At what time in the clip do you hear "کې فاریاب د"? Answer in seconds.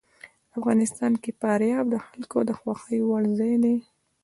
1.21-1.95